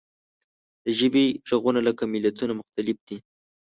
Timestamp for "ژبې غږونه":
0.99-1.79